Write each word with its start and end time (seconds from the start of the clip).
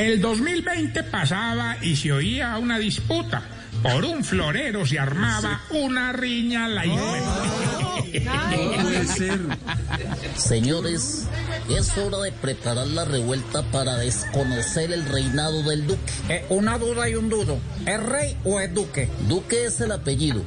El 0.00 0.18
2020 0.18 1.02
pasaba 1.02 1.76
y 1.82 1.94
se 1.94 2.10
oía 2.10 2.56
una 2.56 2.78
disputa. 2.78 3.42
Por 3.82 4.02
un 4.06 4.24
florero 4.24 4.86
se 4.86 4.98
armaba 4.98 5.60
una 5.72 6.10
riña 6.14 6.68
la 6.68 6.84
Señores, 10.36 11.28
es 11.68 11.98
hora 11.98 12.16
de 12.20 12.32
preparar 12.32 12.86
la 12.86 13.04
revuelta 13.04 13.62
para 13.70 13.98
desconocer 13.98 14.90
el 14.90 15.04
reinado 15.04 15.62
del 15.64 15.86
duque. 15.86 16.12
Eh, 16.30 16.46
una 16.48 16.78
duda 16.78 17.06
y 17.10 17.16
un 17.16 17.28
dudo. 17.28 17.58
¿Es 17.84 18.02
rey 18.02 18.38
o 18.44 18.58
es 18.58 18.72
duque? 18.72 19.06
Duque 19.28 19.66
es 19.66 19.82
el 19.82 19.92
apellido. 19.92 20.42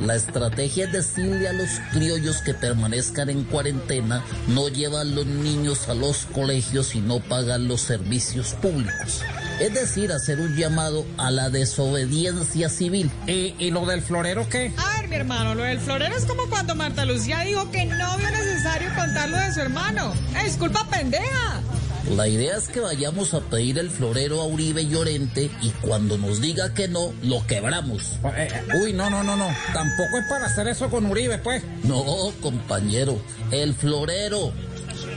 La 0.00 0.14
estrategia 0.16 0.86
es 0.86 0.92
decirle 0.92 1.48
a 1.48 1.52
los 1.52 1.68
criollos 1.92 2.42
que 2.42 2.54
permanezcan 2.54 3.30
en 3.30 3.44
cuarentena, 3.44 4.24
no 4.48 4.68
llevan 4.68 5.14
los 5.14 5.26
niños 5.26 5.88
a 5.88 5.94
los 5.94 6.26
colegios 6.26 6.94
y 6.94 7.00
no 7.00 7.20
pagan 7.20 7.68
los 7.68 7.80
servicios 7.80 8.54
públicos. 8.54 9.22
Es 9.60 9.72
decir, 9.72 10.10
hacer 10.10 10.40
un 10.40 10.56
llamado 10.56 11.06
a 11.16 11.30
la 11.30 11.48
desobediencia 11.48 12.68
civil. 12.68 13.10
¿Y, 13.26 13.54
y 13.58 13.70
lo 13.70 13.86
del 13.86 14.02
florero 14.02 14.48
qué? 14.48 14.72
A 14.76 15.00
ver, 15.00 15.08
mi 15.08 15.16
hermano, 15.16 15.54
lo 15.54 15.62
del 15.62 15.78
florero 15.78 16.16
es 16.16 16.24
como 16.24 16.48
cuando 16.50 16.74
Marta 16.74 17.04
Lucía 17.04 17.40
dijo 17.40 17.70
que 17.70 17.86
no 17.86 18.16
vio 18.18 18.30
necesario 18.30 18.90
contarlo 18.96 19.36
de 19.38 19.54
su 19.54 19.60
hermano. 19.60 20.12
¡Eh, 20.36 20.44
disculpa, 20.44 20.86
pendeja! 20.90 21.62
La 22.10 22.28
idea 22.28 22.58
es 22.58 22.68
que 22.68 22.80
vayamos 22.80 23.32
a 23.34 23.40
pedir 23.40 23.78
el 23.78 23.90
florero 23.90 24.40
a 24.40 24.46
Uribe 24.46 24.86
Llorente 24.86 25.50
y 25.62 25.70
cuando 25.70 26.18
nos 26.18 26.40
diga 26.40 26.74
que 26.74 26.86
no, 26.86 27.12
lo 27.22 27.46
quebramos. 27.46 28.12
Eh, 28.36 28.48
eh, 28.52 28.62
uy, 28.82 28.92
no, 28.92 29.08
no, 29.08 29.22
no, 29.24 29.36
no. 29.36 29.48
Tampoco 29.72 30.18
es 30.18 30.28
para 30.28 30.46
hacer 30.46 30.68
eso 30.68 30.90
con 30.90 31.06
Uribe, 31.06 31.38
pues. 31.38 31.62
No, 31.84 32.04
compañero, 32.42 33.18
el 33.50 33.74
florero. 33.74 34.52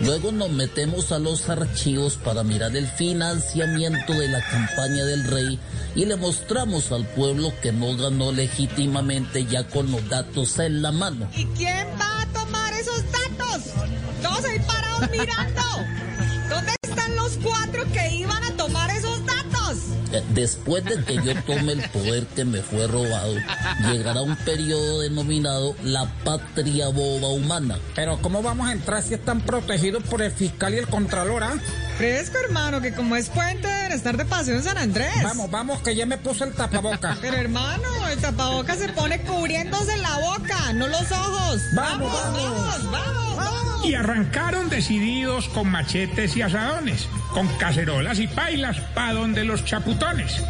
Luego 0.01 0.31
nos 0.31 0.49
metemos 0.49 1.11
a 1.11 1.19
los 1.19 1.49
archivos 1.49 2.17
para 2.23 2.43
mirar 2.43 2.75
el 2.75 2.87
financiamiento 2.87 4.13
de 4.13 4.27
la 4.29 4.41
campaña 4.41 5.03
del 5.05 5.23
rey 5.25 5.59
y 5.95 6.05
le 6.05 6.15
mostramos 6.15 6.91
al 6.91 7.05
pueblo 7.05 7.51
que 7.61 7.71
no 7.71 7.97
ganó 7.97 8.31
legítimamente 8.31 9.45
ya 9.45 9.67
con 9.67 9.91
los 9.91 10.07
datos 10.07 10.59
en 10.59 10.81
la 10.81 10.91
mano. 10.91 11.27
¿Y 11.35 11.45
quién 11.47 11.87
va 11.99 12.21
a 12.21 12.25
tomar 12.27 12.73
esos 12.73 13.03
datos? 13.11 13.73
Todos 14.21 14.45
ahí 14.45 14.59
parados 14.59 15.09
mirando. 15.11 15.61
¿Dónde 16.49 16.76
los 17.15 17.37
cuatro 17.37 17.83
que 17.91 18.15
iban 18.15 18.43
a 18.43 18.51
tomar 18.51 18.89
esos 18.91 19.25
datos? 19.25 19.77
Eh, 20.11 20.23
Después 20.29 20.83
de 20.85 21.03
que 21.03 21.15
yo 21.15 21.35
tome 21.43 21.73
el 21.73 21.89
poder 21.89 22.25
que 22.27 22.45
me 22.45 22.61
fue 22.61 22.87
robado, 22.87 23.35
llegará 23.91 24.21
un 24.21 24.35
periodo 24.37 25.01
denominado 25.01 25.75
la 25.83 26.05
patria 26.23 26.87
boba 26.89 27.29
humana. 27.29 27.79
Pero 27.95 28.19
¿cómo 28.21 28.41
vamos 28.41 28.67
a 28.67 28.71
entrar 28.71 29.03
si 29.03 29.13
están 29.13 29.41
protegidos 29.41 30.03
por 30.03 30.21
el 30.21 30.31
fiscal 30.31 30.73
y 30.73 30.77
el 30.77 30.87
contralor, 30.87 31.43
ah? 31.43 31.55
Fresco, 31.97 32.37
hermano, 32.37 32.79
que 32.79 32.93
como 32.93 33.15
es 33.15 33.29
puente 33.29 33.67
deben 33.67 33.91
estar 33.91 34.15
de 34.17 34.25
paseo 34.25 34.55
en 34.55 34.63
San 34.63 34.77
Andrés. 34.77 35.11
Vamos, 35.23 35.49
vamos, 35.49 35.81
que 35.81 35.95
ya 35.95 36.05
me 36.05 36.17
puse 36.17 36.43
el 36.43 36.53
tapaboca. 36.53 37.17
Pero 37.21 37.37
hermano, 37.37 38.07
el 38.11 38.19
tapabocas 38.19 38.77
se 38.77 38.89
pone 38.89 39.19
cubriéndose 39.21 39.97
la 39.97 40.19
boca, 40.19 40.73
no 40.73 40.87
los 40.87 41.11
ojos. 41.11 41.61
Vamos, 41.73 42.11
vamos, 42.13 42.91
vamos, 42.91 43.35
vamos. 43.35 43.66
Y 43.83 43.93
arrancaron 43.93 44.69
decididos 44.69 45.47
con 45.49 45.69
machetes 45.69 46.35
y 46.35 46.41
asadones, 46.41 47.07
con 47.33 47.47
cacerolas 47.57 48.19
y 48.19 48.27
pailas 48.27 48.79
pa' 48.93 49.13
donde 49.13 49.43
los 49.45 49.63
chaputones. 49.65 50.43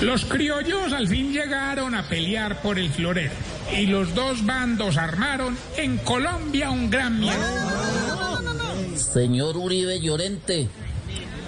Los 0.00 0.26
criollos 0.26 0.92
al 0.92 1.08
fin 1.08 1.32
llegaron 1.32 1.94
a 1.94 2.02
pelear 2.02 2.60
por 2.60 2.78
el 2.78 2.90
florero 2.90 3.32
y 3.74 3.86
los 3.86 4.14
dos 4.14 4.44
bandos 4.44 4.98
armaron 4.98 5.56
en 5.78 5.96
Colombia 5.98 6.70
un 6.70 6.90
gran 6.90 7.18
miedo. 7.18 7.95
Señor 8.98 9.56
Uribe 9.56 10.00
Llorente, 10.00 10.68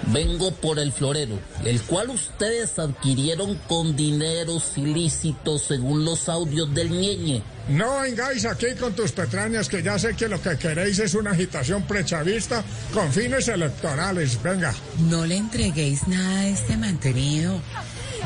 vengo 0.07 0.51
por 0.51 0.79
el 0.79 0.91
florero, 0.91 1.39
el 1.65 1.81
cual 1.81 2.09
ustedes 2.09 2.79
adquirieron 2.79 3.55
con 3.67 3.95
dineros 3.95 4.77
ilícitos 4.77 5.63
según 5.63 6.05
los 6.05 6.29
audios 6.29 6.73
del 6.73 6.89
ñeñe. 6.91 7.43
No 7.69 7.99
vengáis 8.01 8.45
aquí 8.45 8.67
con 8.79 8.93
tus 8.93 9.11
petrañas, 9.11 9.69
que 9.69 9.83
ya 9.83 9.99
sé 9.99 10.15
que 10.15 10.27
lo 10.27 10.41
que 10.41 10.57
queréis 10.57 10.97
es 10.99 11.13
una 11.13 11.31
agitación 11.31 11.83
prechavista 11.83 12.63
con 12.93 13.11
fines 13.11 13.47
electorales. 13.47 14.41
Venga. 14.41 14.73
No 15.09 15.25
le 15.25 15.37
entreguéis 15.37 16.07
nada 16.07 16.41
de 16.41 16.51
este 16.51 16.77
mantenido. 16.77 17.61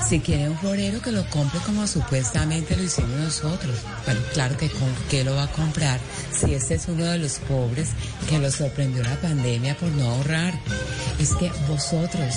Si 0.02 0.20
quiere 0.20 0.50
un 0.50 0.58
florero 0.58 1.02
que 1.02 1.12
lo 1.12 1.28
compre 1.30 1.60
como 1.66 1.88
supuestamente 1.88 2.76
lo 2.76 2.84
hicimos 2.84 3.12
nosotros. 3.12 3.76
Bueno, 4.06 4.22
claro 4.34 4.58
que 4.58 4.70
con 4.70 4.90
qué 5.10 5.24
lo 5.24 5.36
va 5.36 5.44
a 5.44 5.52
comprar 5.52 6.00
si 6.32 6.54
este 6.54 6.76
es 6.76 6.88
uno 6.88 7.06
de 7.06 7.20
los 7.20 7.40
pobres 7.40 7.90
que 8.30 8.40
lo 8.40 8.52
sorprendió 8.52 9.04
la 9.04 9.20
pandemia 9.22 9.76
por 9.78 9.90
no 9.90 10.10
ahorrar. 10.10 10.54
Es 11.20 11.34
que 11.36 11.52
vosotros, 11.68 12.36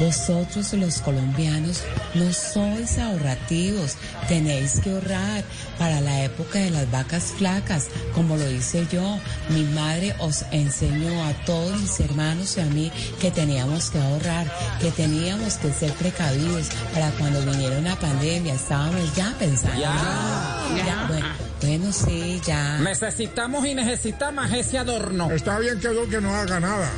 vosotros 0.00 0.72
los 0.74 1.00
colombianos 1.00 1.82
no 2.14 2.32
sois 2.32 2.98
ahorrativos, 2.98 3.96
tenéis 4.28 4.80
que 4.80 4.90
ahorrar 4.90 5.44
para 5.78 6.00
la 6.00 6.24
época 6.24 6.58
de 6.58 6.70
las 6.70 6.90
vacas 6.90 7.32
flacas, 7.36 7.88
como 8.14 8.36
lo 8.36 8.50
hice 8.50 8.86
yo. 8.90 9.18
Mi 9.50 9.64
madre 9.64 10.14
os 10.18 10.44
enseñó 10.50 11.24
a 11.24 11.32
todos 11.44 11.80
mis 11.80 12.00
hermanos 12.00 12.56
y 12.56 12.60
a 12.60 12.66
mí 12.66 12.92
que 13.20 13.30
teníamos 13.30 13.90
que 13.90 13.98
ahorrar, 14.00 14.50
que 14.80 14.90
teníamos 14.90 15.54
que 15.54 15.72
ser 15.72 15.92
precavidos 15.92 16.68
para 16.92 17.10
cuando 17.12 17.40
viniera 17.42 17.78
una 17.78 17.98
pandemia, 17.98 18.54
estábamos 18.54 19.14
ya 19.14 19.34
pensando. 19.38 19.80
Ya, 19.80 21.06
bueno, 21.08 21.26
bueno, 21.60 21.92
sí, 21.92 22.40
ya. 22.44 22.78
Necesitamos 22.78 23.66
y 23.66 23.74
necesitamos 23.74 24.50
ese 24.52 24.78
adorno. 24.78 25.30
Está 25.30 25.58
bien 25.58 25.78
que 25.80 25.88
Duque 25.88 26.20
no 26.20 26.34
haga 26.34 26.60
nada. 26.60 26.90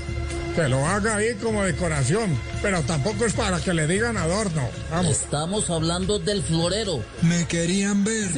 Que 0.57 0.69
lo 0.69 0.87
haga 0.87 1.17
ahí 1.17 1.35
como 1.35 1.63
decoración. 1.63 2.35
Pero 2.63 2.81
tampoco 2.83 3.27
es 3.27 3.35
para 3.35 3.61
que 3.61 3.75
le 3.75 3.87
digan 3.87 4.17
adorno. 4.17 4.67
Vamos. 4.91 5.13
Estamos 5.13 5.69
hablando 5.69 6.19
del 6.19 6.43
florero. 6.43 7.05
¿Me 7.21 7.47
querían 7.47 8.03
ver? 8.05 8.31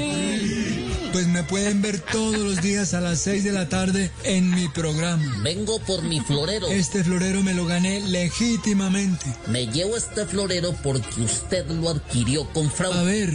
Pues 1.12 1.28
me 1.28 1.44
pueden 1.44 1.80
ver 1.80 2.00
todos 2.00 2.36
los 2.36 2.60
días 2.60 2.92
a 2.92 3.00
las 3.00 3.20
6 3.20 3.44
de 3.44 3.52
la 3.52 3.68
tarde 3.68 4.10
en 4.24 4.50
mi 4.50 4.68
programa. 4.68 5.24
Vengo 5.44 5.78
por 5.80 6.02
mi 6.02 6.20
florero. 6.20 6.66
Este 6.66 7.04
florero 7.04 7.42
me 7.44 7.54
lo 7.54 7.66
gané 7.66 8.00
legítimamente. 8.00 9.26
Me 9.46 9.66
llevo 9.68 9.96
este 9.96 10.26
florero 10.26 10.74
porque 10.82 11.20
usted 11.22 11.66
lo 11.70 11.90
adquirió 11.90 12.48
con 12.52 12.66
A 12.66 12.70
fraude. 12.70 13.04
ver, 13.04 13.32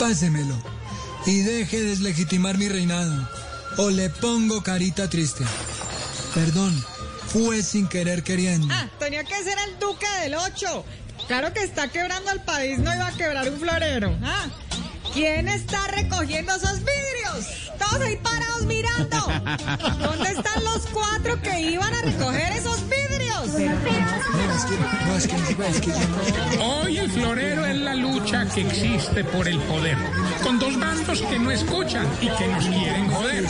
pásemelo. 0.00 0.56
Y 1.26 1.42
deje 1.42 1.80
deslegitimar 1.80 2.58
mi 2.58 2.68
reinado. 2.68 3.28
O 3.78 3.88
le 3.90 4.10
pongo 4.10 4.62
carita 4.64 5.08
triste. 5.08 5.44
Perdón, 6.34 6.84
fue 7.28 7.62
sin 7.62 7.88
querer 7.88 8.22
queriendo. 8.22 8.68
Ah, 8.70 8.88
tenía 8.98 9.24
que 9.24 9.34
ser 9.42 9.56
el 9.68 9.78
duque 9.78 10.06
del 10.22 10.34
8. 10.34 10.84
Claro 11.26 11.52
que 11.52 11.62
está 11.62 11.88
quebrando 11.88 12.30
al 12.30 12.42
país, 12.44 12.78
no 12.78 12.94
iba 12.94 13.06
a 13.06 13.12
quebrar 13.12 13.48
un 13.50 13.58
florero. 13.58 14.16
Ah, 14.22 14.46
¿Quién 15.12 15.48
está 15.48 15.86
recogiendo 15.88 16.54
esos 16.54 16.78
vidrios? 16.80 17.72
Todos 17.78 18.00
ahí 18.02 18.16
parados 18.16 18.64
mirando. 18.64 19.16
¿Dónde 19.98 20.30
están 20.30 20.64
los 20.64 20.86
cuatro 20.92 21.40
que 21.40 21.60
iban 21.60 21.92
a 21.92 22.02
recoger 22.02 22.52
esos 22.52 22.82
vidrios? 22.88 23.06
Hoy 26.60 26.98
el 26.98 27.10
florero 27.10 27.66
es 27.66 27.76
la 27.76 27.94
lucha 27.94 28.46
que 28.46 28.62
existe 28.62 29.24
por 29.24 29.48
el 29.48 29.58
poder, 29.60 29.96
con 30.42 30.58
dos 30.58 30.78
bandos 30.78 31.22
que 31.22 31.38
no 31.38 31.50
escuchan 31.50 32.06
y 32.20 32.28
que 32.28 32.46
nos 32.48 32.66
quieren 32.66 33.10
joder. 33.10 33.48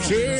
¡Silencio! 0.00 0.35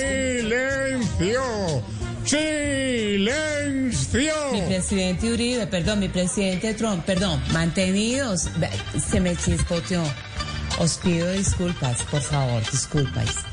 Mi 4.16 4.62
presidente 4.62 5.30
Uribe, 5.30 5.66
perdón, 5.66 6.00
mi 6.00 6.08
presidente 6.08 6.72
Trump, 6.72 7.04
perdón, 7.04 7.42
mantenidos, 7.52 8.48
se 8.98 9.20
me 9.20 9.36
chispoteó. 9.36 10.02
Os 10.78 10.96
pido 10.96 11.30
disculpas, 11.32 12.02
por 12.04 12.22
favor, 12.22 12.62
disculpas. 12.70 13.44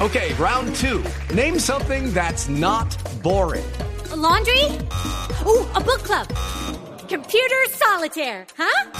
Okay, 0.00 0.34
round 0.34 0.74
two. 0.74 1.04
Name 1.32 1.60
something 1.60 2.12
that's 2.12 2.48
not 2.48 2.88
boring. 3.22 3.66
A 4.10 4.16
laundry? 4.16 4.64
Ooh, 5.46 5.64
a 5.76 5.80
book 5.80 6.02
club. 6.02 6.26
Computer 7.08 7.64
solitaire, 7.70 8.44
huh? 8.56 8.90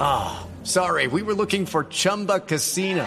Ah, 0.00 0.42
oh, 0.42 0.64
sorry, 0.64 1.06
we 1.06 1.22
were 1.22 1.34
looking 1.34 1.66
for 1.66 1.84
Chumba 1.84 2.40
Casino. 2.40 3.06